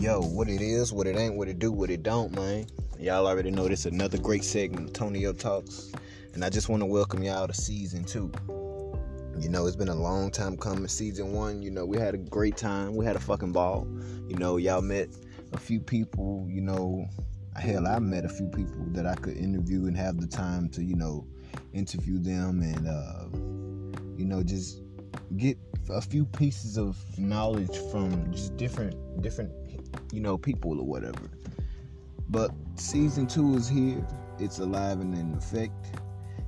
[0.00, 2.64] Yo, what it is, what it ain't, what it do, what it don't, man.
[2.98, 5.92] Y'all already know this another great segment, Antonio Talks.
[6.32, 8.32] And I just want to welcome y'all to season two.
[9.38, 10.88] You know, it's been a long time coming.
[10.88, 12.96] Season one, you know, we had a great time.
[12.96, 13.86] We had a fucking ball.
[14.26, 15.10] You know, y'all met
[15.52, 17.06] a few people, you know,
[17.56, 20.82] hell, I met a few people that I could interview and have the time to,
[20.82, 21.26] you know,
[21.74, 24.80] interview them and, uh, you know, just
[25.36, 25.58] get
[25.90, 29.52] a few pieces of knowledge from just different, different,
[30.12, 31.30] you know, people or whatever.
[32.28, 34.06] But season two is here.
[34.38, 35.98] It's alive and in effect.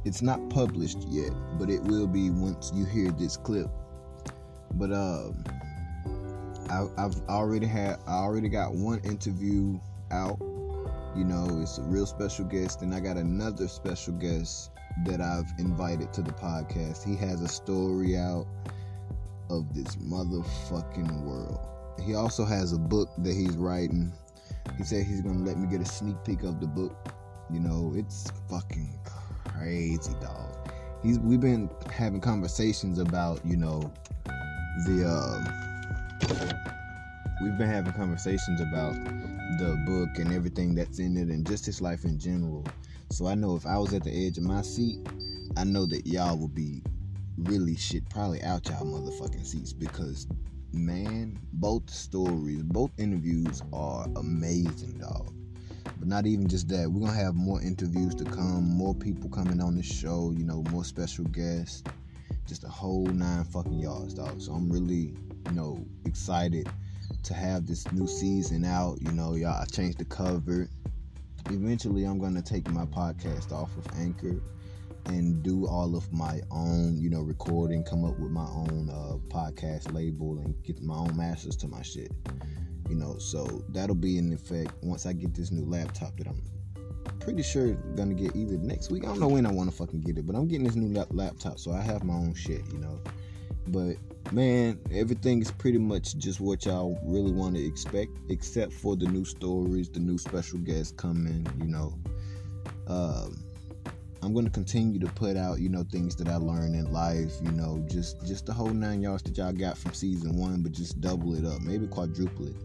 [0.04, 3.68] It's not published yet, but it will be once you hear this clip.
[4.74, 5.44] But um,
[6.70, 9.78] I, I've already had, I already got one interview
[10.10, 10.40] out
[11.14, 14.70] you know, it's a real special guest, and I got another special guest
[15.04, 17.04] that I've invited to the podcast.
[17.04, 18.46] He has a story out
[19.50, 21.60] of this motherfucking world.
[22.00, 24.12] He also has a book that he's writing.
[24.76, 27.12] He said he's gonna let me get a sneak peek of the book.
[27.50, 28.98] You know, it's fucking
[29.44, 30.70] crazy, dog.
[31.02, 33.92] He's we've been having conversations about, you know,
[34.86, 35.62] the uh,
[37.42, 38.94] we've been having conversations about
[39.58, 42.64] the book and everything that's in it and just his life in general.
[43.10, 44.98] So I know if I was at the edge of my seat,
[45.56, 46.82] I know that y'all would be
[47.36, 50.26] really shit probably out y'all motherfucking seats because
[50.72, 55.34] man, both stories, both interviews are amazing, dog.
[55.98, 56.90] But not even just that.
[56.90, 60.62] We're gonna have more interviews to come, more people coming on the show, you know,
[60.70, 61.82] more special guests.
[62.46, 64.40] Just a whole nine fucking yards, dog.
[64.40, 65.14] So I'm really,
[65.46, 66.68] you know, excited
[67.22, 69.00] to have this new season out.
[69.00, 70.68] You know, y'all, I changed the cover.
[71.50, 74.40] Eventually, I'm to take my podcast off of Anchor
[75.06, 79.16] and do all of my own, you know, recording, come up with my own uh,
[79.34, 82.12] podcast label and get my own masters to my shit.
[82.88, 86.42] You know, so that'll be in effect once I get this new laptop that I'm
[87.20, 89.04] pretty sure gonna get either next week.
[89.04, 90.92] I don't know when I want to fucking get it, but I'm getting this new
[90.92, 93.00] lap- laptop, so I have my own shit, you know.
[93.68, 93.96] But
[94.32, 99.06] man, everything is pretty much just what y'all really want to expect, except for the
[99.06, 101.46] new stories, the new special guests coming.
[101.58, 101.98] You know,
[102.88, 103.38] um,
[104.22, 107.32] I'm going to continue to put out, you know, things that I learned in life.
[107.42, 110.70] You know, just just the whole nine yards that y'all got from season one, but
[110.72, 112.56] just double it up, maybe quadruple it.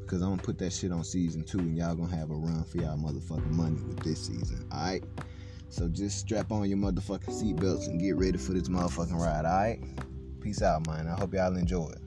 [0.00, 2.64] Because I'm gonna put that shit on season two, and y'all gonna have a run
[2.64, 4.66] for y'all motherfucking money with this season.
[4.72, 5.04] All right.
[5.68, 9.44] So just strap on your motherfucking seatbelts and get ready for this motherfucking ride.
[9.44, 9.80] All right.
[10.40, 11.06] Peace out, man.
[11.06, 12.03] I hope y'all enjoy it.